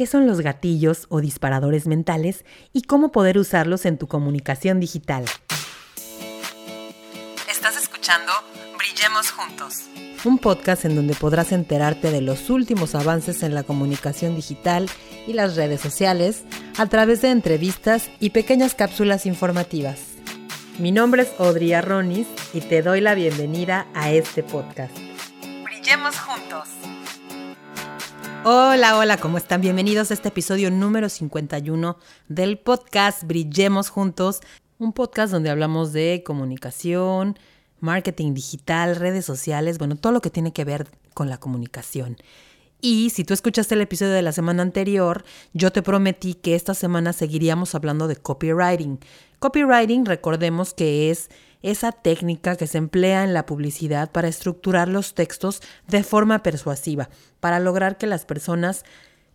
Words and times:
qué 0.00 0.06
son 0.06 0.26
los 0.26 0.40
gatillos 0.40 1.04
o 1.10 1.20
disparadores 1.20 1.86
mentales 1.86 2.46
y 2.72 2.84
cómo 2.84 3.12
poder 3.12 3.36
usarlos 3.36 3.84
en 3.84 3.98
tu 3.98 4.08
comunicación 4.08 4.80
digital. 4.80 5.26
Estás 7.50 7.76
escuchando 7.76 8.32
Brillemos 8.78 9.30
Juntos. 9.30 9.74
Un 10.24 10.38
podcast 10.38 10.86
en 10.86 10.96
donde 10.96 11.14
podrás 11.14 11.52
enterarte 11.52 12.10
de 12.10 12.22
los 12.22 12.48
últimos 12.48 12.94
avances 12.94 13.42
en 13.42 13.54
la 13.54 13.62
comunicación 13.62 14.36
digital 14.36 14.88
y 15.26 15.34
las 15.34 15.54
redes 15.56 15.82
sociales 15.82 16.44
a 16.78 16.86
través 16.86 17.20
de 17.20 17.28
entrevistas 17.28 18.08
y 18.20 18.30
pequeñas 18.30 18.74
cápsulas 18.74 19.26
informativas. 19.26 20.00
Mi 20.78 20.92
nombre 20.92 21.24
es 21.24 21.32
Audrey 21.38 21.74
Arronis 21.74 22.26
y 22.54 22.62
te 22.62 22.80
doy 22.80 23.02
la 23.02 23.14
bienvenida 23.14 23.86
a 23.92 24.10
este 24.10 24.42
podcast. 24.42 24.96
Brillemos 25.62 26.16
juntos. 26.20 26.70
Hola, 28.42 28.96
hola, 28.96 29.18
¿cómo 29.18 29.36
están? 29.36 29.60
Bienvenidos 29.60 30.10
a 30.10 30.14
este 30.14 30.28
episodio 30.28 30.70
número 30.70 31.10
51 31.10 31.98
del 32.28 32.58
podcast 32.58 33.24
Brillemos 33.24 33.90
Juntos, 33.90 34.40
un 34.78 34.94
podcast 34.94 35.30
donde 35.30 35.50
hablamos 35.50 35.92
de 35.92 36.22
comunicación, 36.24 37.38
marketing 37.80 38.32
digital, 38.32 38.96
redes 38.96 39.26
sociales, 39.26 39.76
bueno, 39.76 39.96
todo 39.96 40.14
lo 40.14 40.22
que 40.22 40.30
tiene 40.30 40.54
que 40.54 40.64
ver 40.64 40.88
con 41.12 41.28
la 41.28 41.36
comunicación. 41.36 42.16
Y 42.80 43.10
si 43.10 43.24
tú 43.24 43.34
escuchaste 43.34 43.74
el 43.74 43.82
episodio 43.82 44.12
de 44.12 44.22
la 44.22 44.32
semana 44.32 44.62
anterior, 44.62 45.22
yo 45.52 45.70
te 45.70 45.82
prometí 45.82 46.32
que 46.32 46.54
esta 46.54 46.72
semana 46.72 47.12
seguiríamos 47.12 47.74
hablando 47.74 48.08
de 48.08 48.16
copywriting. 48.16 49.00
Copywriting, 49.38 50.06
recordemos 50.06 50.72
que 50.72 51.10
es 51.10 51.28
esa 51.62 51.92
técnica 51.92 52.56
que 52.56 52.66
se 52.66 52.78
emplea 52.78 53.24
en 53.24 53.34
la 53.34 53.46
publicidad 53.46 54.10
para 54.10 54.28
estructurar 54.28 54.88
los 54.88 55.14
textos 55.14 55.62
de 55.88 56.02
forma 56.02 56.42
persuasiva, 56.42 57.10
para 57.40 57.60
lograr 57.60 57.98
que 57.98 58.06
las 58.06 58.24
personas 58.24 58.84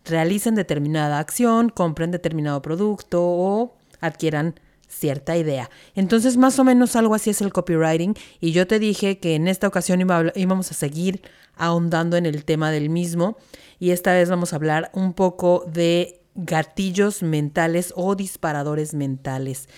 realicen 0.04 0.54
determinada 0.54 1.18
acción, 1.18 1.68
compren 1.68 2.10
determinado 2.10 2.62
producto 2.62 3.22
o 3.22 3.76
adquieran 4.00 4.58
cierta 4.88 5.36
idea. 5.36 5.68
Entonces, 5.94 6.36
más 6.36 6.58
o 6.58 6.64
menos 6.64 6.96
algo 6.96 7.14
así 7.14 7.30
es 7.30 7.40
el 7.40 7.52
copywriting 7.52 8.14
y 8.40 8.52
yo 8.52 8.66
te 8.66 8.78
dije 8.78 9.18
que 9.18 9.34
en 9.34 9.48
esta 9.48 9.66
ocasión 9.66 10.00
íbamos 10.00 10.70
a 10.70 10.74
seguir 10.74 11.22
ahondando 11.56 12.16
en 12.16 12.26
el 12.26 12.44
tema 12.44 12.70
del 12.70 12.88
mismo 12.88 13.36
y 13.78 13.90
esta 13.90 14.12
vez 14.12 14.30
vamos 14.30 14.52
a 14.52 14.56
hablar 14.56 14.90
un 14.94 15.12
poco 15.12 15.64
de 15.66 16.20
gatillos 16.34 17.22
mentales 17.22 17.92
o 17.96 18.14
disparadores 18.14 18.94
mentales 18.94 19.68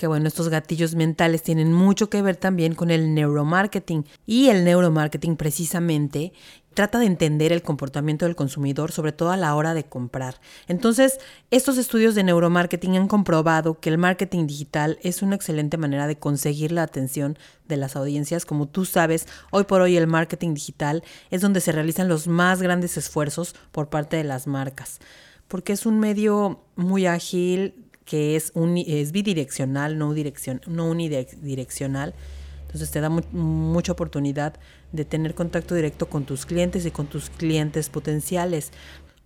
que 0.00 0.06
bueno, 0.06 0.28
estos 0.28 0.48
gatillos 0.48 0.94
mentales 0.94 1.42
tienen 1.42 1.74
mucho 1.74 2.08
que 2.08 2.22
ver 2.22 2.34
también 2.34 2.74
con 2.74 2.90
el 2.90 3.12
neuromarketing 3.12 4.06
y 4.24 4.48
el 4.48 4.64
neuromarketing 4.64 5.36
precisamente 5.36 6.32
trata 6.72 6.98
de 6.98 7.04
entender 7.04 7.52
el 7.52 7.60
comportamiento 7.60 8.24
del 8.24 8.34
consumidor, 8.34 8.92
sobre 8.92 9.12
todo 9.12 9.30
a 9.30 9.36
la 9.36 9.54
hora 9.54 9.74
de 9.74 9.84
comprar. 9.84 10.40
Entonces, 10.68 11.18
estos 11.50 11.76
estudios 11.76 12.14
de 12.14 12.24
neuromarketing 12.24 12.96
han 12.96 13.08
comprobado 13.08 13.78
que 13.78 13.90
el 13.90 13.98
marketing 13.98 14.46
digital 14.46 14.98
es 15.02 15.20
una 15.20 15.36
excelente 15.36 15.76
manera 15.76 16.06
de 16.06 16.18
conseguir 16.18 16.72
la 16.72 16.82
atención 16.82 17.38
de 17.68 17.76
las 17.76 17.94
audiencias. 17.94 18.46
Como 18.46 18.68
tú 18.68 18.86
sabes, 18.86 19.28
hoy 19.50 19.64
por 19.64 19.82
hoy 19.82 19.98
el 19.98 20.06
marketing 20.06 20.54
digital 20.54 21.04
es 21.30 21.42
donde 21.42 21.60
se 21.60 21.72
realizan 21.72 22.08
los 22.08 22.26
más 22.26 22.62
grandes 22.62 22.96
esfuerzos 22.96 23.54
por 23.70 23.90
parte 23.90 24.16
de 24.16 24.24
las 24.24 24.46
marcas, 24.46 24.98
porque 25.46 25.74
es 25.74 25.84
un 25.84 26.00
medio 26.00 26.64
muy 26.74 27.04
ágil, 27.04 27.89
que 28.10 28.34
es, 28.34 28.52
es 28.88 29.12
bidireccional, 29.12 29.96
no, 29.96 30.12
dirección, 30.12 30.60
no 30.66 30.90
unidireccional. 30.90 32.12
Entonces 32.62 32.90
te 32.90 33.00
da 33.00 33.08
mucha 33.08 33.92
oportunidad 33.92 34.54
de 34.90 35.04
tener 35.04 35.36
contacto 35.36 35.76
directo 35.76 36.06
con 36.08 36.24
tus 36.24 36.44
clientes 36.44 36.84
y 36.84 36.90
con 36.90 37.06
tus 37.06 37.30
clientes 37.30 37.88
potenciales. 37.88 38.72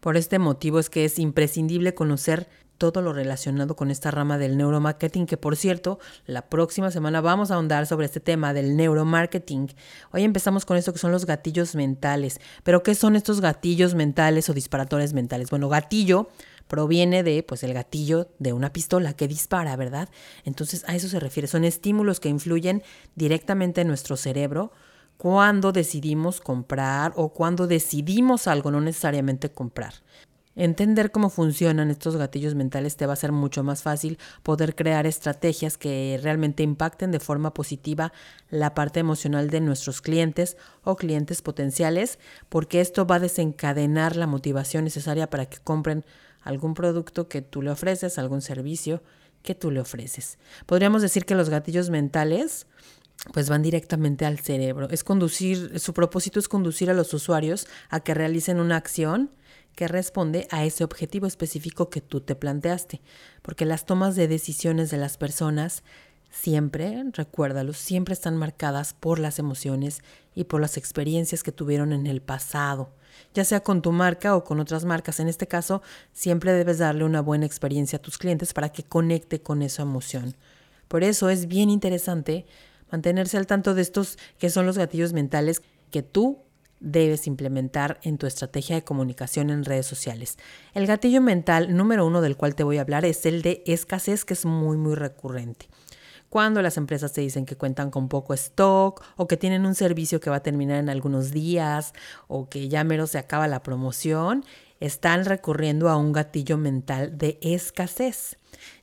Por 0.00 0.18
este 0.18 0.38
motivo 0.38 0.78
es 0.78 0.90
que 0.90 1.06
es 1.06 1.18
imprescindible 1.18 1.94
conocer 1.94 2.46
todo 2.76 3.00
lo 3.00 3.14
relacionado 3.14 3.74
con 3.74 3.90
esta 3.90 4.10
rama 4.10 4.36
del 4.36 4.58
neuromarketing, 4.58 5.24
que 5.24 5.38
por 5.38 5.56
cierto, 5.56 5.98
la 6.26 6.42
próxima 6.42 6.90
semana 6.90 7.22
vamos 7.22 7.50
a 7.50 7.54
ahondar 7.54 7.86
sobre 7.86 8.04
este 8.04 8.20
tema 8.20 8.52
del 8.52 8.76
neuromarketing. 8.76 9.70
Hoy 10.12 10.24
empezamos 10.24 10.66
con 10.66 10.76
esto 10.76 10.92
que 10.92 10.98
son 10.98 11.10
los 11.10 11.24
gatillos 11.24 11.74
mentales. 11.74 12.38
Pero 12.64 12.82
¿qué 12.82 12.94
son 12.94 13.16
estos 13.16 13.40
gatillos 13.40 13.94
mentales 13.94 14.50
o 14.50 14.52
disparadores 14.52 15.14
mentales? 15.14 15.48
Bueno, 15.48 15.70
gatillo 15.70 16.28
proviene 16.74 17.22
de 17.22 17.44
pues 17.44 17.62
el 17.62 17.72
gatillo 17.72 18.26
de 18.40 18.52
una 18.52 18.72
pistola 18.72 19.12
que 19.12 19.28
dispara, 19.28 19.76
¿verdad? 19.76 20.08
Entonces 20.44 20.82
a 20.88 20.96
eso 20.96 21.06
se 21.08 21.20
refiere, 21.20 21.46
son 21.46 21.62
estímulos 21.62 22.18
que 22.18 22.28
influyen 22.28 22.82
directamente 23.14 23.82
en 23.82 23.86
nuestro 23.86 24.16
cerebro 24.16 24.72
cuando 25.16 25.70
decidimos 25.70 26.40
comprar 26.40 27.12
o 27.14 27.28
cuando 27.28 27.68
decidimos 27.68 28.48
algo, 28.48 28.72
no 28.72 28.80
necesariamente 28.80 29.52
comprar. 29.52 29.94
Entender 30.56 31.12
cómo 31.12 31.30
funcionan 31.30 31.92
estos 31.92 32.16
gatillos 32.16 32.56
mentales 32.56 32.96
te 32.96 33.06
va 33.06 33.12
a 33.12 33.16
ser 33.16 33.30
mucho 33.30 33.62
más 33.62 33.84
fácil 33.84 34.18
poder 34.42 34.74
crear 34.74 35.06
estrategias 35.06 35.78
que 35.78 36.18
realmente 36.20 36.64
impacten 36.64 37.12
de 37.12 37.20
forma 37.20 37.54
positiva 37.54 38.12
la 38.50 38.74
parte 38.74 38.98
emocional 38.98 39.48
de 39.48 39.60
nuestros 39.60 40.00
clientes 40.00 40.56
o 40.82 40.96
clientes 40.96 41.40
potenciales, 41.40 42.18
porque 42.48 42.80
esto 42.80 43.06
va 43.06 43.16
a 43.16 43.20
desencadenar 43.20 44.16
la 44.16 44.26
motivación 44.26 44.82
necesaria 44.82 45.30
para 45.30 45.46
que 45.46 45.58
compren 45.58 46.04
algún 46.44 46.74
producto 46.74 47.28
que 47.28 47.42
tú 47.42 47.62
le 47.62 47.70
ofreces, 47.70 48.18
algún 48.18 48.42
servicio 48.42 49.02
que 49.42 49.54
tú 49.54 49.70
le 49.70 49.80
ofreces. 49.80 50.38
Podríamos 50.66 51.02
decir 51.02 51.24
que 51.24 51.34
los 51.34 51.50
gatillos 51.50 51.90
mentales 51.90 52.66
pues 53.32 53.48
van 53.48 53.62
directamente 53.62 54.26
al 54.26 54.38
cerebro. 54.38 54.88
Es 54.90 55.04
conducir, 55.04 55.78
su 55.80 55.94
propósito 55.94 56.38
es 56.38 56.48
conducir 56.48 56.90
a 56.90 56.94
los 56.94 57.12
usuarios 57.14 57.66
a 57.88 58.00
que 58.00 58.14
realicen 58.14 58.60
una 58.60 58.76
acción 58.76 59.30
que 59.74 59.88
responde 59.88 60.46
a 60.50 60.64
ese 60.64 60.84
objetivo 60.84 61.26
específico 61.26 61.90
que 61.90 62.00
tú 62.00 62.20
te 62.20 62.36
planteaste, 62.36 63.00
porque 63.42 63.64
las 63.64 63.86
tomas 63.86 64.14
de 64.14 64.28
decisiones 64.28 64.90
de 64.90 64.98
las 64.98 65.16
personas 65.16 65.82
siempre, 66.34 67.02
recuérdalo, 67.12 67.72
siempre 67.72 68.12
están 68.12 68.36
marcadas 68.36 68.92
por 68.92 69.18
las 69.18 69.38
emociones 69.38 70.02
y 70.34 70.44
por 70.44 70.60
las 70.60 70.76
experiencias 70.76 71.42
que 71.42 71.52
tuvieron 71.52 71.92
en 71.92 72.06
el 72.06 72.20
pasado 72.20 72.90
ya 73.32 73.44
sea 73.44 73.60
con 73.60 73.82
tu 73.82 73.92
marca 73.92 74.36
o 74.36 74.44
con 74.44 74.60
otras 74.60 74.84
marcas. 74.84 75.20
En 75.20 75.28
este 75.28 75.46
caso, 75.46 75.82
siempre 76.12 76.52
debes 76.52 76.78
darle 76.78 77.04
una 77.04 77.20
buena 77.20 77.46
experiencia 77.46 77.98
a 77.98 78.02
tus 78.02 78.18
clientes 78.18 78.52
para 78.52 78.70
que 78.70 78.82
conecte 78.82 79.40
con 79.40 79.62
esa 79.62 79.82
emoción. 79.82 80.36
Por 80.88 81.02
eso 81.04 81.28
es 81.28 81.48
bien 81.48 81.70
interesante 81.70 82.46
mantenerse 82.90 83.36
al 83.36 83.46
tanto 83.46 83.74
de 83.74 83.82
estos 83.82 84.18
que 84.38 84.50
son 84.50 84.66
los 84.66 84.78
gatillos 84.78 85.12
mentales 85.12 85.62
que 85.90 86.02
tú 86.02 86.38
debes 86.80 87.26
implementar 87.26 87.98
en 88.02 88.18
tu 88.18 88.26
estrategia 88.26 88.76
de 88.76 88.84
comunicación 88.84 89.50
en 89.50 89.64
redes 89.64 89.86
sociales. 89.86 90.36
El 90.74 90.86
gatillo 90.86 91.20
mental 91.20 91.74
número 91.74 92.06
uno 92.06 92.20
del 92.20 92.36
cual 92.36 92.54
te 92.54 92.62
voy 92.62 92.78
a 92.78 92.82
hablar 92.82 93.04
es 93.04 93.24
el 93.26 93.42
de 93.42 93.62
escasez, 93.66 94.24
que 94.24 94.34
es 94.34 94.44
muy, 94.44 94.76
muy 94.76 94.94
recurrente 94.94 95.66
cuando 96.34 96.62
las 96.62 96.78
empresas 96.78 97.12
te 97.12 97.20
dicen 97.20 97.46
que 97.46 97.54
cuentan 97.54 97.92
con 97.92 98.08
poco 98.08 98.34
stock 98.34 99.04
o 99.14 99.28
que 99.28 99.36
tienen 99.36 99.64
un 99.66 99.76
servicio 99.76 100.18
que 100.18 100.30
va 100.30 100.36
a 100.38 100.42
terminar 100.42 100.78
en 100.78 100.88
algunos 100.88 101.30
días 101.30 101.92
o 102.26 102.48
que 102.48 102.68
ya 102.68 102.82
mero 102.82 103.06
se 103.06 103.18
acaba 103.18 103.46
la 103.46 103.62
promoción, 103.62 104.44
están 104.80 105.26
recurriendo 105.26 105.88
a 105.88 105.96
un 105.96 106.10
gatillo 106.10 106.58
mental 106.58 107.16
de 107.16 107.38
escasez 107.40 108.36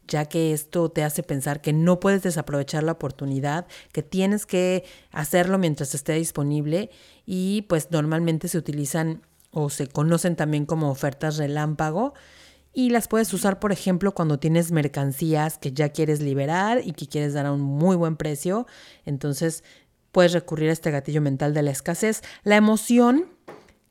ya 0.08 0.28
que 0.28 0.54
esto 0.54 0.92
te 0.92 1.04
hace 1.04 1.24
pensar 1.24 1.60
que 1.60 1.74
no 1.74 2.00
puedes 2.00 2.24
desaprovechar 2.24 2.84
la 2.84 2.94
oportunidad, 2.94 3.68
que 3.92 4.02
tienes 4.02 4.46
que 4.46 4.86
hacerlo 5.12 5.58
mientras 5.58 5.94
esté 5.94 6.14
disponible 6.14 6.90
y 7.26 7.64
pues 7.64 7.92
normalmente 7.92 8.48
se 8.48 8.60
utilizan 8.60 9.24
o 9.52 9.70
se 9.70 9.88
conocen 9.88 10.38
también 10.38 10.66
como 10.66 10.90
ofertas 10.90 11.36
relámpago 11.36 12.14
y 12.74 12.90
las 12.90 13.08
puedes 13.08 13.34
usar, 13.34 13.60
por 13.60 13.72
ejemplo, 13.72 14.14
cuando 14.14 14.40
tienes 14.40 14.72
mercancías 14.72 15.58
que 15.58 15.74
ya 15.74 15.90
quieres 15.90 16.22
liberar 16.22 16.82
y 16.84 16.94
que 16.94 17.08
quieres 17.08 17.34
dar 17.34 17.46
a 17.46 17.52
un 17.52 17.62
muy 17.62 17.98
buen 17.98 18.16
precio. 18.16 18.66
Entonces, 19.06 19.64
puedes 20.12 20.32
recurrir 20.32 20.70
a 20.70 20.74
este 20.74 20.92
gatillo 20.92 21.22
mental 21.22 21.54
de 21.54 21.64
la 21.64 21.72
escasez. 21.72 22.22
La 22.44 22.56
emoción 22.56 23.28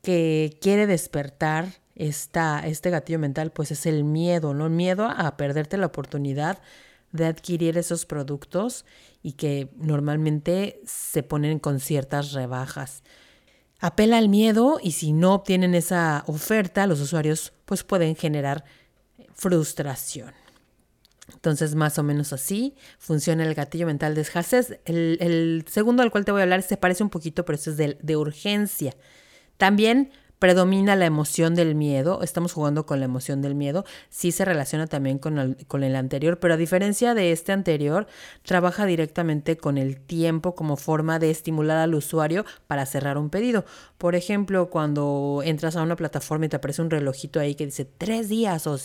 que 0.02 0.56
quiere 0.62 0.86
despertar 0.86 1.66
esta, 1.94 2.66
este 2.66 2.88
gatillo 2.88 3.18
mental, 3.18 3.52
pues 3.52 3.71
es 3.71 3.84
el 3.84 4.04
miedo, 4.04 4.54
¿no? 4.54 4.66
El 4.66 4.72
miedo 4.72 5.04
a 5.04 5.36
perderte 5.36 5.76
la 5.76 5.86
oportunidad 5.86 6.59
de 7.12 7.26
adquirir 7.26 7.76
esos 7.76 8.06
productos 8.06 8.86
y 9.22 9.33
que 9.33 9.68
normalmente 9.76 10.80
se 10.86 11.22
ponen 11.22 11.59
con 11.59 11.80
ciertas 11.80 12.33
rebajas 12.33 13.03
apela 13.80 14.18
al 14.18 14.28
miedo 14.28 14.78
y 14.83 14.92
si 14.92 15.12
no 15.12 15.34
obtienen 15.34 15.74
esa 15.74 16.22
oferta, 16.26 16.86
los 16.86 17.00
usuarios 17.00 17.53
pues 17.71 17.84
pueden 17.84 18.17
generar 18.17 18.65
frustración. 19.33 20.33
Entonces, 21.33 21.77
más 21.77 22.01
o 22.01 22.03
menos 22.03 22.33
así 22.33 22.75
funciona 22.99 23.45
el 23.45 23.55
gatillo 23.55 23.87
mental 23.87 24.17
de. 24.17 24.27
El, 24.87 25.65
segundo 25.69 26.03
al 26.03 26.11
cual 26.11 26.25
te 26.25 26.33
voy 26.33 26.41
a 26.41 26.43
hablar 26.43 26.63
se 26.63 26.77
parece 26.77 27.05
un 27.05 27.11
poquito, 27.11 27.45
pero 27.45 27.55
este 27.55 27.71
es 27.71 27.77
de, 27.77 27.97
de 28.03 28.17
urgencia. 28.17 28.97
También 29.57 30.11
predomina 30.41 30.97
la 30.97 31.04
emoción 31.04 31.54
del 31.54 31.75
miedo, 31.75 32.22
estamos 32.22 32.54
jugando 32.54 32.87
con 32.87 32.98
la 32.98 33.04
emoción 33.04 33.42
del 33.42 33.54
miedo, 33.54 33.84
sí 34.09 34.33
se 34.33 34.47
relaciona 34.47 34.87
también 34.87 35.19
con 35.19 35.39
el, 35.39 35.66
con 35.66 35.84
el 35.84 35.95
anterior, 35.95 36.41
pero 36.41 36.54
a 36.54 36.57
diferencia 36.57 37.13
de 37.15 37.31
este 37.31 37.53
anterior, 37.53 38.07
trabaja 38.42 38.87
directamente 38.87 39.59
con 39.59 39.77
el 39.77 40.01
tiempo 40.01 40.54
como 40.54 40.78
forma 40.78 41.19
de 41.19 41.31
estimular 41.31 41.77
al 41.77 41.95
usuario 41.95 42.47
para 42.66 42.87
cerrar 42.87 43.19
un 43.19 43.28
pedido. 43.28 43.66
Por 43.98 44.15
ejemplo, 44.15 44.71
cuando 44.71 45.42
entras 45.45 45.77
a 45.77 45.83
una 45.83 45.95
plataforma 45.95 46.47
y 46.47 46.48
te 46.48 46.57
aparece 46.57 46.81
un 46.81 46.91
relojito 46.91 47.39
ahí 47.39 47.54
que 47.54 47.66
dice 47.66 47.84
tres 47.84 48.31
días 48.31 48.66
o 48.66 48.78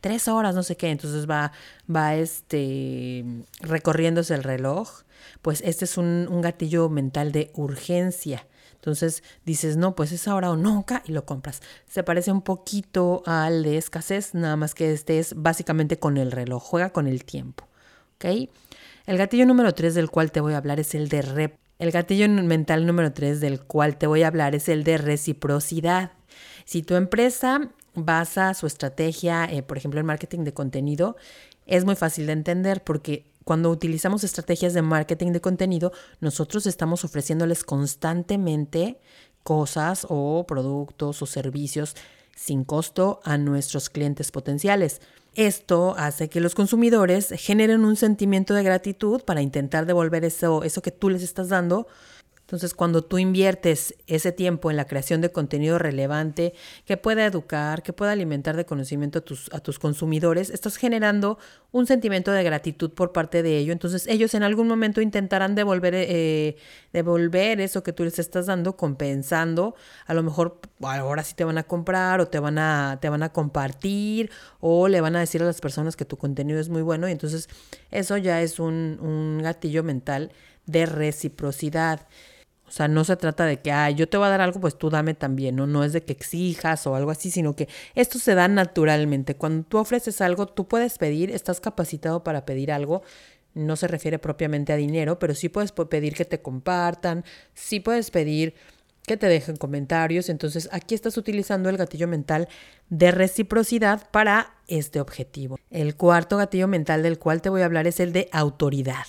tres 0.00 0.28
horas, 0.28 0.54
no 0.54 0.62
sé 0.62 0.76
qué, 0.76 0.90
entonces 0.90 1.28
va, 1.28 1.50
va 1.94 2.14
este, 2.14 3.24
recorriéndose 3.60 4.32
el 4.34 4.44
reloj, 4.44 5.02
pues 5.42 5.60
este 5.66 5.86
es 5.86 5.98
un, 5.98 6.28
un 6.30 6.40
gatillo 6.40 6.88
mental 6.88 7.32
de 7.32 7.50
urgencia. 7.54 8.46
Entonces 8.80 9.22
dices, 9.44 9.76
no, 9.76 9.94
pues 9.94 10.10
es 10.10 10.26
ahora 10.26 10.50
o 10.50 10.56
nunca 10.56 11.02
y 11.04 11.12
lo 11.12 11.26
compras. 11.26 11.60
Se 11.86 12.02
parece 12.02 12.32
un 12.32 12.40
poquito 12.40 13.22
al 13.26 13.62
de 13.62 13.76
escasez, 13.76 14.34
nada 14.34 14.56
más 14.56 14.74
que 14.74 14.90
este 14.92 15.18
es 15.18 15.34
básicamente 15.36 15.98
con 15.98 16.16
el 16.16 16.32
reloj, 16.32 16.62
juega 16.62 16.90
con 16.90 17.06
el 17.06 17.24
tiempo. 17.26 17.68
¿Ok? 18.14 18.48
El 19.04 19.18
gatillo 19.18 19.44
número 19.44 19.74
3 19.74 19.94
del 19.94 20.10
cual 20.10 20.32
te 20.32 20.40
voy 20.40 20.54
a 20.54 20.56
hablar 20.56 20.80
es 20.80 20.94
el 20.94 21.08
de 21.10 21.20
rep. 21.20 21.56
El 21.78 21.90
gatillo 21.90 22.26
mental 22.28 22.86
número 22.86 23.12
3 23.12 23.40
del 23.40 23.60
cual 23.60 23.98
te 23.98 24.06
voy 24.06 24.22
a 24.22 24.28
hablar 24.28 24.54
es 24.54 24.70
el 24.70 24.82
de 24.82 24.96
reciprocidad. 24.96 26.12
Si 26.64 26.82
tu 26.82 26.94
empresa 26.94 27.70
basa 27.94 28.54
su 28.54 28.66
estrategia, 28.66 29.44
eh, 29.44 29.62
por 29.62 29.76
ejemplo, 29.76 30.00
en 30.00 30.06
marketing 30.06 30.44
de 30.44 30.54
contenido, 30.54 31.16
es 31.66 31.84
muy 31.84 31.96
fácil 31.96 32.26
de 32.26 32.32
entender 32.32 32.82
porque 32.82 33.29
cuando 33.44 33.70
utilizamos 33.70 34.24
estrategias 34.24 34.74
de 34.74 34.82
marketing 34.82 35.32
de 35.32 35.40
contenido, 35.40 35.92
nosotros 36.20 36.66
estamos 36.66 37.04
ofreciéndoles 37.04 37.64
constantemente 37.64 39.00
cosas 39.42 40.06
o 40.08 40.44
productos 40.46 41.22
o 41.22 41.26
servicios 41.26 41.96
sin 42.36 42.64
costo 42.64 43.20
a 43.24 43.38
nuestros 43.38 43.90
clientes 43.90 44.30
potenciales. 44.30 45.00
Esto 45.34 45.94
hace 45.96 46.28
que 46.28 46.40
los 46.40 46.54
consumidores 46.54 47.28
generen 47.36 47.84
un 47.84 47.96
sentimiento 47.96 48.54
de 48.54 48.62
gratitud 48.62 49.22
para 49.22 49.42
intentar 49.42 49.86
devolver 49.86 50.24
eso, 50.24 50.64
eso 50.64 50.82
que 50.82 50.90
tú 50.90 51.08
les 51.08 51.22
estás 51.22 51.48
dando 51.48 51.86
entonces, 52.50 52.74
cuando 52.74 53.04
tú 53.04 53.18
inviertes 53.18 53.94
ese 54.08 54.32
tiempo 54.32 54.72
en 54.72 54.76
la 54.76 54.88
creación 54.88 55.20
de 55.20 55.30
contenido 55.30 55.78
relevante 55.78 56.52
que 56.84 56.96
pueda 56.96 57.24
educar, 57.24 57.84
que 57.84 57.92
pueda 57.92 58.10
alimentar 58.10 58.56
de 58.56 58.66
conocimiento 58.66 59.20
a 59.20 59.22
tus, 59.22 59.48
a 59.52 59.60
tus 59.60 59.78
consumidores, 59.78 60.50
estás 60.50 60.76
generando 60.76 61.38
un 61.70 61.86
sentimiento 61.86 62.32
de 62.32 62.42
gratitud 62.42 62.90
por 62.90 63.12
parte 63.12 63.44
de 63.44 63.56
ellos. 63.56 63.72
Entonces, 63.72 64.04
ellos 64.08 64.34
en 64.34 64.42
algún 64.42 64.66
momento 64.66 65.00
intentarán 65.00 65.54
devolver, 65.54 65.94
eh, 65.94 66.56
devolver 66.92 67.60
eso 67.60 67.84
que 67.84 67.92
tú 67.92 68.02
les 68.02 68.18
estás 68.18 68.46
dando, 68.46 68.76
compensando. 68.76 69.76
A 70.06 70.14
lo 70.14 70.24
mejor 70.24 70.58
ahora 70.80 71.22
sí 71.22 71.34
te 71.36 71.44
van 71.44 71.56
a 71.56 71.62
comprar 71.62 72.20
o 72.20 72.26
te 72.26 72.40
van 72.40 72.58
a, 72.58 72.98
te 73.00 73.08
van 73.08 73.22
a 73.22 73.32
compartir 73.32 74.28
o 74.58 74.88
le 74.88 75.00
van 75.00 75.14
a 75.14 75.20
decir 75.20 75.40
a 75.40 75.46
las 75.46 75.60
personas 75.60 75.94
que 75.94 76.04
tu 76.04 76.16
contenido 76.16 76.58
es 76.58 76.68
muy 76.68 76.82
bueno. 76.82 77.08
Y 77.08 77.12
entonces, 77.12 77.48
eso 77.92 78.16
ya 78.16 78.42
es 78.42 78.58
un, 78.58 78.98
un 79.00 79.40
gatillo 79.40 79.84
mental 79.84 80.32
de 80.66 80.86
reciprocidad. 80.86 82.08
O 82.70 82.72
sea, 82.72 82.86
no 82.86 83.02
se 83.02 83.16
trata 83.16 83.46
de 83.46 83.60
que, 83.60 83.72
ah, 83.72 83.90
yo 83.90 84.08
te 84.08 84.16
voy 84.16 84.28
a 84.28 84.30
dar 84.30 84.40
algo, 84.40 84.60
pues 84.60 84.78
tú 84.78 84.90
dame 84.90 85.14
también, 85.14 85.56
¿no? 85.56 85.66
No 85.66 85.82
es 85.82 85.92
de 85.92 86.04
que 86.04 86.12
exijas 86.12 86.86
o 86.86 86.94
algo 86.94 87.10
así, 87.10 87.28
sino 87.32 87.56
que 87.56 87.68
esto 87.96 88.20
se 88.20 88.36
da 88.36 88.46
naturalmente. 88.46 89.34
Cuando 89.34 89.64
tú 89.64 89.78
ofreces 89.78 90.20
algo, 90.20 90.46
tú 90.46 90.68
puedes 90.68 90.96
pedir, 90.96 91.32
estás 91.32 91.60
capacitado 91.60 92.22
para 92.22 92.44
pedir 92.44 92.70
algo. 92.70 93.02
No 93.54 93.74
se 93.74 93.88
refiere 93.88 94.20
propiamente 94.20 94.72
a 94.72 94.76
dinero, 94.76 95.18
pero 95.18 95.34
sí 95.34 95.48
puedes 95.48 95.72
pedir 95.72 96.14
que 96.14 96.24
te 96.24 96.40
compartan, 96.40 97.24
sí 97.54 97.80
puedes 97.80 98.12
pedir 98.12 98.54
que 99.04 99.16
te 99.16 99.26
dejen 99.26 99.56
comentarios. 99.56 100.28
Entonces, 100.28 100.68
aquí 100.70 100.94
estás 100.94 101.16
utilizando 101.16 101.70
el 101.70 101.76
gatillo 101.76 102.06
mental 102.06 102.48
de 102.88 103.10
reciprocidad 103.10 104.08
para 104.12 104.54
este 104.68 105.00
objetivo. 105.00 105.58
El 105.70 105.96
cuarto 105.96 106.36
gatillo 106.36 106.68
mental 106.68 107.02
del 107.02 107.18
cual 107.18 107.42
te 107.42 107.48
voy 107.48 107.62
a 107.62 107.64
hablar 107.64 107.88
es 107.88 107.98
el 107.98 108.12
de 108.12 108.28
autoridad. 108.30 109.06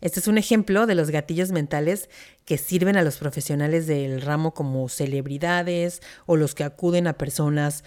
Este 0.00 0.20
es 0.20 0.28
un 0.28 0.38
ejemplo 0.38 0.86
de 0.86 0.94
los 0.94 1.10
gatillos 1.10 1.52
mentales 1.52 2.08
que 2.44 2.58
sirven 2.58 2.96
a 2.96 3.02
los 3.02 3.18
profesionales 3.18 3.86
del 3.86 4.22
ramo 4.22 4.54
como 4.54 4.88
celebridades 4.88 6.00
o 6.26 6.36
los 6.36 6.54
que 6.54 6.64
acuden 6.64 7.06
a 7.06 7.14
personas 7.14 7.84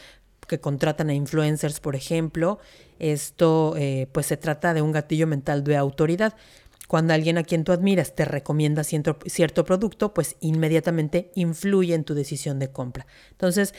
que 0.47 0.59
contratan 0.59 1.09
a 1.09 1.13
influencers, 1.13 1.79
por 1.79 1.95
ejemplo. 1.95 2.59
Esto 2.99 3.75
eh, 3.77 4.07
pues 4.11 4.27
se 4.27 4.37
trata 4.37 4.73
de 4.73 4.81
un 4.81 4.91
gatillo 4.91 5.27
mental 5.27 5.63
de 5.63 5.77
autoridad. 5.77 6.35
Cuando 6.87 7.13
alguien 7.13 7.37
a 7.37 7.43
quien 7.43 7.63
tú 7.63 7.71
admiras 7.71 8.13
te 8.13 8.25
recomienda 8.25 8.83
cierto, 8.83 9.17
cierto 9.25 9.65
producto, 9.65 10.13
pues 10.13 10.35
inmediatamente 10.41 11.31
influye 11.33 11.95
en 11.95 12.03
tu 12.03 12.13
decisión 12.13 12.59
de 12.59 12.71
compra. 12.71 13.07
Entonces, 13.31 13.73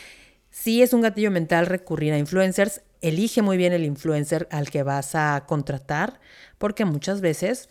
si 0.50 0.82
es 0.82 0.92
un 0.92 1.02
gatillo 1.02 1.30
mental 1.30 1.66
recurrir 1.66 2.12
a 2.12 2.18
influencers, 2.18 2.82
elige 3.00 3.42
muy 3.42 3.56
bien 3.56 3.72
el 3.72 3.84
influencer 3.84 4.48
al 4.50 4.70
que 4.70 4.82
vas 4.82 5.14
a 5.14 5.44
contratar, 5.46 6.20
porque 6.58 6.84
muchas 6.84 7.20
veces 7.20 7.68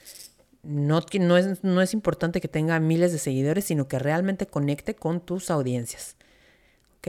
no, 0.64 1.02
no, 1.20 1.38
es, 1.38 1.64
no 1.64 1.82
es 1.82 1.94
importante 1.94 2.42
que 2.42 2.48
tenga 2.48 2.80
miles 2.80 3.12
de 3.12 3.20
seguidores, 3.20 3.66
sino 3.66 3.88
que 3.88 4.00
realmente 4.00 4.48
conecte 4.48 4.96
con 4.96 5.20
tus 5.20 5.52
audiencias. 5.52 6.16
Ok, 7.00 7.08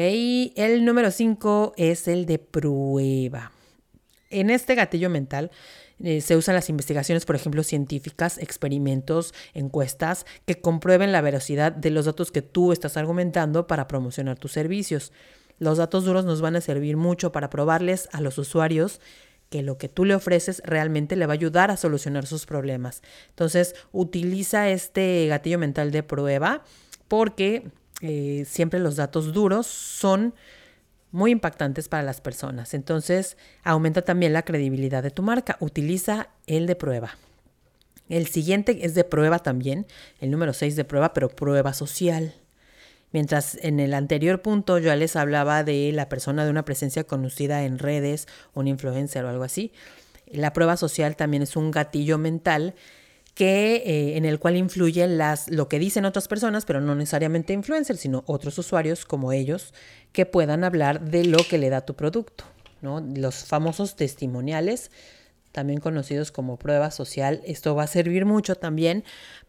el 0.56 0.84
número 0.84 1.10
5 1.12 1.74
es 1.76 2.08
el 2.08 2.26
de 2.26 2.40
prueba. 2.40 3.52
En 4.30 4.50
este 4.50 4.74
gatillo 4.74 5.08
mental 5.08 5.52
eh, 6.02 6.20
se 6.20 6.36
usan 6.36 6.56
las 6.56 6.68
investigaciones, 6.68 7.24
por 7.24 7.36
ejemplo, 7.36 7.62
científicas, 7.62 8.38
experimentos, 8.38 9.32
encuestas, 9.54 10.26
que 10.46 10.60
comprueben 10.60 11.12
la 11.12 11.20
veracidad 11.20 11.70
de 11.70 11.90
los 11.90 12.06
datos 12.06 12.32
que 12.32 12.42
tú 12.42 12.72
estás 12.72 12.96
argumentando 12.96 13.68
para 13.68 13.86
promocionar 13.86 14.36
tus 14.36 14.50
servicios. 14.50 15.12
Los 15.60 15.78
datos 15.78 16.04
duros 16.04 16.24
nos 16.24 16.40
van 16.40 16.56
a 16.56 16.60
servir 16.60 16.96
mucho 16.96 17.30
para 17.30 17.48
probarles 17.48 18.08
a 18.10 18.20
los 18.20 18.38
usuarios 18.38 19.00
que 19.54 19.62
lo 19.62 19.78
que 19.78 19.88
tú 19.88 20.04
le 20.04 20.16
ofreces 20.16 20.60
realmente 20.64 21.14
le 21.14 21.26
va 21.26 21.34
a 21.34 21.34
ayudar 21.34 21.70
a 21.70 21.76
solucionar 21.76 22.26
sus 22.26 22.44
problemas. 22.44 23.02
Entonces, 23.28 23.76
utiliza 23.92 24.68
este 24.68 25.28
gatillo 25.28 25.60
mental 25.60 25.92
de 25.92 26.02
prueba 26.02 26.64
porque 27.06 27.68
eh, 28.00 28.44
siempre 28.48 28.80
los 28.80 28.96
datos 28.96 29.32
duros 29.32 29.68
son 29.68 30.34
muy 31.12 31.30
impactantes 31.30 31.88
para 31.88 32.02
las 32.02 32.20
personas. 32.20 32.74
Entonces, 32.74 33.36
aumenta 33.62 34.02
también 34.02 34.32
la 34.32 34.42
credibilidad 34.42 35.04
de 35.04 35.12
tu 35.12 35.22
marca. 35.22 35.56
Utiliza 35.60 36.30
el 36.48 36.66
de 36.66 36.74
prueba. 36.74 37.16
El 38.08 38.26
siguiente 38.26 38.84
es 38.84 38.96
de 38.96 39.04
prueba 39.04 39.38
también, 39.38 39.86
el 40.18 40.32
número 40.32 40.52
6 40.52 40.74
de 40.74 40.84
prueba, 40.84 41.14
pero 41.14 41.28
prueba 41.28 41.74
social. 41.74 42.34
Mientras 43.14 43.56
en 43.62 43.78
el 43.78 43.94
anterior 43.94 44.42
punto 44.42 44.78
yo 44.78 44.92
les 44.96 45.14
hablaba 45.14 45.62
de 45.62 45.92
la 45.92 46.08
persona 46.08 46.44
de 46.44 46.50
una 46.50 46.64
presencia 46.64 47.04
conocida 47.04 47.62
en 47.62 47.78
redes, 47.78 48.26
un 48.54 48.66
influencer 48.66 49.24
o 49.24 49.28
algo 49.28 49.44
así, 49.44 49.72
la 50.26 50.52
prueba 50.52 50.76
social 50.76 51.14
también 51.14 51.44
es 51.44 51.54
un 51.54 51.70
gatillo 51.70 52.18
mental 52.18 52.74
que, 53.34 53.76
eh, 53.86 54.16
en 54.16 54.24
el 54.24 54.40
cual 54.40 54.56
influyen 54.56 55.16
las, 55.16 55.48
lo 55.48 55.68
que 55.68 55.78
dicen 55.78 56.06
otras 56.06 56.26
personas, 56.26 56.64
pero 56.64 56.80
no 56.80 56.96
necesariamente 56.96 57.52
influencers, 57.52 58.00
sino 58.00 58.24
otros 58.26 58.58
usuarios 58.58 59.04
como 59.04 59.30
ellos, 59.30 59.74
que 60.10 60.26
puedan 60.26 60.64
hablar 60.64 61.00
de 61.00 61.24
lo 61.24 61.38
que 61.48 61.58
le 61.58 61.70
da 61.70 61.82
tu 61.82 61.94
producto. 61.94 62.42
¿no? 62.82 63.00
Los 63.00 63.44
famosos 63.44 63.94
testimoniales 63.94 64.90
también 65.54 65.80
conocidos 65.80 66.32
como 66.32 66.58
prueba 66.58 66.90
social. 66.90 67.40
Esto 67.46 67.76
va 67.76 67.84
a 67.84 67.86
servir 67.86 68.26
mucho 68.26 68.56
también 68.56 69.04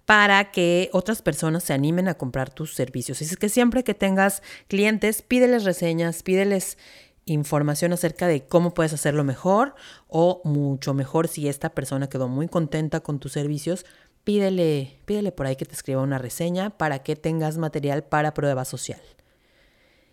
para 0.06 0.52
que 0.52 0.90
otras 0.94 1.24
personas 1.24 1.64
se 1.64 1.74
animen 1.74 2.08
a 2.08 2.14
comprar 2.14 2.54
tus 2.54 2.76
servicios. 2.76 3.22
Es 3.24 3.36
que 3.36 3.50
siempre 3.50 3.84
que 3.84 3.96
tengas 3.96 4.44
clientes, 4.68 5.24
pídeles 5.24 5.64
reseñas, 5.64 6.22
pídeles 6.22 6.78
información 7.26 7.92
acerca 7.92 8.28
de 8.28 8.46
cómo 8.46 8.76
puedes 8.76 8.94
hacerlo 8.94 9.24
mejor 9.24 9.74
o 10.08 10.42
mucho 10.46 10.94
mejor 10.94 11.28
si 11.28 11.48
esta 11.48 11.72
persona 11.72 12.08
quedó 12.08 12.28
muy 12.28 12.48
contenta 12.48 13.00
con 13.00 13.20
tus 13.20 13.32
servicios, 13.32 13.84
pídele, 14.24 15.00
pídele 15.06 15.32
por 15.32 15.48
ahí 15.48 15.56
que 15.56 15.66
te 15.66 15.74
escriba 15.74 16.04
una 16.04 16.20
reseña 16.20 16.78
para 16.78 17.00
que 17.00 17.16
tengas 17.16 17.58
material 17.58 18.04
para 18.04 18.36
prueba 18.36 18.64
social. 18.64 19.02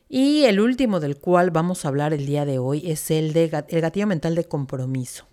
Y 0.08 0.44
el 0.44 0.58
último 0.58 1.00
del 1.00 1.18
cual 1.18 1.50
vamos 1.50 1.84
a 1.84 1.88
hablar 1.88 2.14
el 2.14 2.25
día 2.25 2.46
de 2.46 2.58
hoy 2.58 2.90
es 2.90 3.11
el 3.11 3.34
de 3.34 3.44
el 3.68 3.80
gatillo 3.82 4.06
mental 4.06 4.34
de 4.34 4.44
compromiso. 4.44 5.31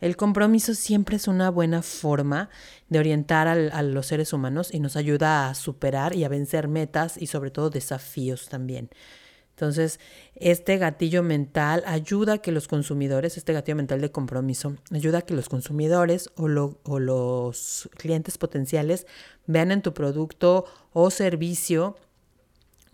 El 0.00 0.16
compromiso 0.16 0.74
siempre 0.74 1.16
es 1.16 1.28
una 1.28 1.50
buena 1.50 1.82
forma 1.82 2.48
de 2.88 2.98
orientar 2.98 3.48
a 3.48 3.82
los 3.82 4.06
seres 4.06 4.32
humanos 4.32 4.72
y 4.72 4.80
nos 4.80 4.96
ayuda 4.96 5.48
a 5.48 5.54
superar 5.54 6.14
y 6.14 6.24
a 6.24 6.28
vencer 6.28 6.68
metas 6.68 7.16
y 7.20 7.26
sobre 7.26 7.50
todo 7.50 7.68
desafíos 7.68 8.48
también. 8.48 8.90
Entonces, 9.50 10.00
este 10.36 10.78
gatillo 10.78 11.22
mental 11.22 11.82
ayuda 11.86 12.34
a 12.34 12.38
que 12.38 12.50
los 12.50 12.66
consumidores, 12.66 13.36
este 13.36 13.52
gatillo 13.52 13.76
mental 13.76 14.00
de 14.00 14.10
compromiso, 14.10 14.76
ayuda 14.90 15.18
a 15.18 15.22
que 15.22 15.34
los 15.34 15.50
consumidores 15.50 16.30
o, 16.34 16.46
o 16.82 16.98
los 16.98 17.90
clientes 17.98 18.38
potenciales 18.38 19.06
vean 19.46 19.70
en 19.70 19.82
tu 19.82 19.92
producto 19.92 20.64
o 20.94 21.10
servicio 21.10 21.98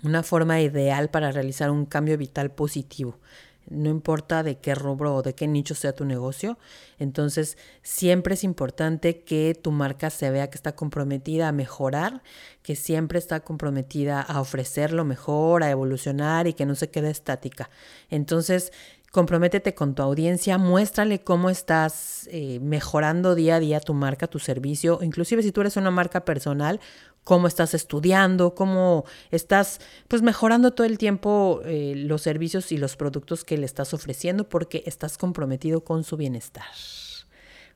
una 0.03 0.25
forma 0.25 0.61
ideal 0.61 1.09
para 1.09 1.31
realizar 1.31 1.71
un 1.71 1.87
cambio 1.87 2.19
vital 2.19 2.51
positivo. 2.51 3.21
No 3.69 3.91
importa 3.91 4.43
de 4.43 4.59
qué 4.59 4.75
rubro 4.75 5.17
o 5.17 5.23
de 5.23 5.35
qué 5.35 5.47
nicho 5.47 5.75
sea 5.75 5.95
tu 5.95 6.05
negocio. 6.05 6.59
Entonces, 6.99 7.59
siempre 7.83 8.35
es 8.35 8.45
importante 8.45 9.21
que 9.23 9.59
tu 9.61 9.73
marca 9.73 10.11
se 10.11 10.31
vea 10.31 10.51
que 10.51 10.57
está 10.57 10.75
comprometida 10.77 11.49
a 11.49 11.53
mejorar, 11.53 12.23
que 12.63 12.77
siempre 12.77 13.19
está 13.19 13.41
comprometida 13.41 14.21
a 14.21 14.41
ofrecer 14.41 14.93
lo 14.93 15.05
mejor, 15.05 15.63
a 15.63 15.71
evolucionar 15.71 16.47
y 16.47 16.53
que 16.53 16.67
no 16.67 16.75
se 16.75 16.91
quede 16.91 17.11
estática. 17.11 17.71
Entonces, 18.09 18.73
comprométete 19.17 19.75
con 19.75 19.95
tu 19.95 20.03
audiencia, 20.03 20.59
muéstrale 20.59 21.23
cómo 21.25 21.49
estás 21.49 22.29
eh, 22.31 22.61
mejorando 22.61 23.35
día 23.35 23.57
a 23.57 23.61
día 23.61 23.81
tu 23.81 23.95
marca, 23.95 24.27
tu 24.27 24.39
servicio, 24.39 24.99
inclusive 25.01 25.43
si 25.43 25.53
tú 25.53 25.63
eres 25.63 25.79
una 25.79 25.91
marca 25.91 26.27
personal, 26.27 26.81
cómo 27.25 27.47
estás 27.47 27.73
estudiando, 27.73 28.55
cómo 28.55 29.07
estás 29.31 29.81
pues 30.07 30.21
mejorando 30.21 30.75
todo 30.75 30.87
el 30.87 30.99
tiempo 30.99 31.63
eh, 31.65 31.95
los 31.97 32.21
servicios 32.21 32.73
y 32.73 32.77
los 32.77 32.97
productos 32.97 33.43
que 33.43 33.57
le 33.57 33.65
estás 33.65 33.95
ofreciendo 33.95 34.51
porque 34.51 34.83
estás 34.85 35.17
comprometido 35.17 35.83
con 35.83 36.05
su 36.05 36.19
bienestar. 36.19 36.67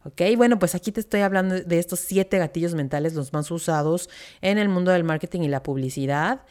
¿Ok? 0.04 0.20
Bueno, 0.36 0.58
pues 0.58 0.74
aquí 0.74 0.92
te 0.92 1.00
estoy 1.00 1.22
hablando 1.22 1.54
de 1.54 1.78
estos 1.78 2.00
siete 2.00 2.36
gatillos 2.36 2.74
mentales, 2.74 3.14
los 3.14 3.32
más 3.32 3.50
usados 3.50 4.10
en 4.42 4.58
el 4.58 4.68
mundo 4.68 4.90
del 4.90 5.04
marketing 5.04 5.40
y 5.40 5.48
la 5.48 5.62
publicidad. 5.62 6.42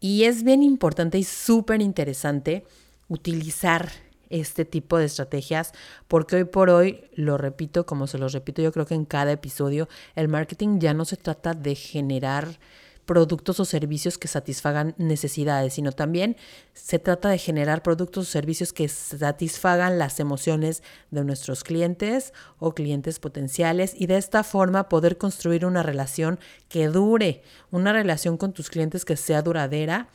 Y 0.00 0.24
es 0.24 0.42
bien 0.42 0.64
importante 0.64 1.16
y 1.16 1.22
súper 1.22 1.80
interesante 1.80 2.64
utilizar 3.08 3.88
este 4.30 4.64
tipo 4.64 4.98
de 4.98 5.06
estrategias, 5.06 5.72
porque 6.08 6.36
hoy 6.36 6.44
por 6.44 6.70
hoy, 6.70 7.04
lo 7.14 7.38
repito, 7.38 7.86
como 7.86 8.06
se 8.06 8.18
los 8.18 8.32
repito 8.32 8.62
yo 8.62 8.72
creo 8.72 8.86
que 8.86 8.94
en 8.94 9.04
cada 9.04 9.32
episodio, 9.32 9.88
el 10.14 10.28
marketing 10.28 10.78
ya 10.78 10.94
no 10.94 11.04
se 11.04 11.16
trata 11.16 11.54
de 11.54 11.74
generar 11.74 12.58
productos 13.06 13.60
o 13.60 13.64
servicios 13.64 14.18
que 14.18 14.28
satisfagan 14.28 14.94
necesidades, 14.98 15.74
sino 15.74 15.92
también 15.92 16.36
se 16.74 16.98
trata 16.98 17.30
de 17.30 17.38
generar 17.38 17.82
productos 17.82 18.28
o 18.28 18.30
servicios 18.30 18.72
que 18.72 18.88
satisfagan 18.88 19.98
las 19.98 20.20
emociones 20.20 20.82
de 21.10 21.24
nuestros 21.24 21.64
clientes 21.64 22.34
o 22.58 22.74
clientes 22.74 23.18
potenciales 23.20 23.94
y 23.96 24.06
de 24.06 24.18
esta 24.18 24.42
forma 24.42 24.88
poder 24.88 25.16
construir 25.16 25.64
una 25.64 25.82
relación 25.82 26.38
que 26.68 26.88
dure, 26.88 27.42
una 27.70 27.92
relación 27.92 28.36
con 28.36 28.52
tus 28.52 28.68
clientes 28.68 29.04
que 29.04 29.16
sea 29.16 29.40
duradera 29.40 30.08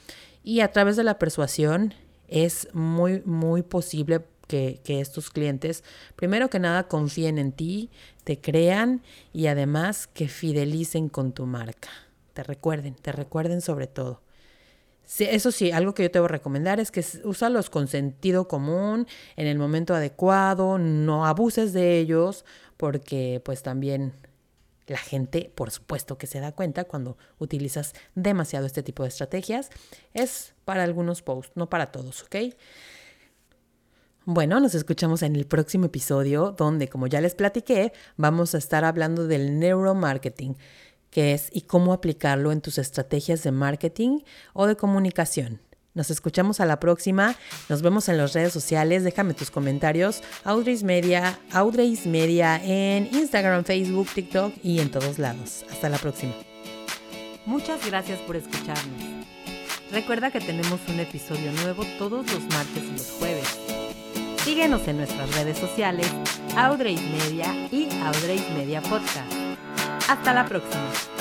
y 0.43 0.59
a 0.59 0.71
través 0.71 0.97
de 0.97 1.03
la 1.03 1.17
persuasión 1.17 1.93
es 2.31 2.67
muy, 2.73 3.21
muy 3.25 3.61
posible 3.61 4.25
que, 4.47 4.81
estos 4.85 5.29
clientes, 5.29 5.83
primero 6.15 6.49
que 6.49 6.59
nada, 6.59 6.87
confíen 6.87 7.37
en 7.37 7.51
ti, 7.51 7.89
te 8.23 8.41
crean 8.41 9.01
y 9.31 9.47
además 9.47 10.07
que 10.07 10.27
fidelicen 10.27 11.07
con 11.07 11.31
tu 11.31 11.45
marca. 11.45 11.89
Te 12.33 12.43
recuerden, 12.43 12.95
te 12.95 13.11
recuerden 13.11 13.61
sobre 13.61 13.87
todo. 13.87 14.21
eso 15.19 15.51
sí, 15.51 15.71
algo 15.71 15.93
que 15.93 16.03
yo 16.03 16.11
te 16.11 16.19
voy 16.19 16.25
a 16.25 16.29
recomendar 16.29 16.79
es 16.79 16.91
que 16.91 17.05
úsalos 17.23 17.69
con 17.69 17.87
sentido 17.87 18.47
común, 18.47 19.07
en 19.35 19.47
el 19.47 19.57
momento 19.57 19.93
adecuado, 19.93 20.77
no 20.77 21.25
abuses 21.25 21.71
de 21.71 21.99
ellos, 21.99 22.43
porque 22.77 23.41
pues 23.45 23.63
también 23.63 24.13
la 24.91 24.97
gente, 24.97 25.51
por 25.55 25.71
supuesto, 25.71 26.17
que 26.17 26.27
se 26.27 26.39
da 26.39 26.51
cuenta 26.51 26.83
cuando 26.83 27.17
utilizas 27.39 27.93
demasiado 28.15 28.65
este 28.65 28.83
tipo 28.83 29.03
de 29.03 29.09
estrategias. 29.09 29.69
Es 30.13 30.53
para 30.65 30.83
algunos 30.83 31.21
posts, 31.21 31.53
no 31.55 31.69
para 31.69 31.91
todos, 31.91 32.23
¿ok? 32.23 32.35
Bueno, 34.25 34.59
nos 34.59 34.75
escuchamos 34.75 35.23
en 35.23 35.35
el 35.35 35.47
próximo 35.47 35.85
episodio 35.85 36.51
donde, 36.51 36.87
como 36.87 37.07
ya 37.07 37.21
les 37.21 37.33
platiqué, 37.33 37.91
vamos 38.17 38.53
a 38.53 38.59
estar 38.59 38.85
hablando 38.85 39.25
del 39.25 39.57
neuromarketing, 39.57 40.57
qué 41.09 41.33
es 41.33 41.49
y 41.51 41.61
cómo 41.61 41.91
aplicarlo 41.91 42.51
en 42.51 42.61
tus 42.61 42.77
estrategias 42.77 43.41
de 43.41 43.51
marketing 43.51 44.19
o 44.53 44.67
de 44.67 44.75
comunicación. 44.75 45.59
Nos 45.93 46.09
escuchamos 46.09 46.59
a 46.59 46.65
la 46.65 46.79
próxima. 46.79 47.35
Nos 47.67 47.81
vemos 47.81 48.07
en 48.07 48.17
las 48.17 48.33
redes 48.33 48.53
sociales. 48.53 49.03
Déjame 49.03 49.33
tus 49.33 49.51
comentarios. 49.51 50.21
Audrey's 50.43 50.83
Media, 50.83 51.39
Audrey's 51.51 52.05
Media 52.05 52.61
en 52.63 53.09
Instagram, 53.13 53.65
Facebook, 53.65 54.07
TikTok 54.13 54.53
y 54.63 54.79
en 54.79 54.89
todos 54.89 55.19
lados. 55.19 55.65
Hasta 55.69 55.89
la 55.89 55.97
próxima. 55.97 56.33
Muchas 57.45 57.85
gracias 57.85 58.19
por 58.19 58.35
escucharnos. 58.35 59.25
Recuerda 59.91 60.31
que 60.31 60.39
tenemos 60.39 60.79
un 60.87 60.99
episodio 61.01 61.51
nuevo 61.51 61.83
todos 61.97 62.25
los 62.31 62.43
martes 62.43 62.83
y 62.83 62.91
los 62.91 63.11
jueves. 63.19 63.57
Síguenos 64.45 64.87
en 64.87 64.97
nuestras 64.97 65.35
redes 65.35 65.57
sociales, 65.57 66.07
Audrey's 66.55 67.01
Media 67.01 67.53
y 67.71 67.89
Audrey's 68.03 68.49
Media 68.51 68.81
Podcast. 68.81 69.31
Hasta 70.07 70.33
la 70.33 70.45
próxima. 70.45 71.20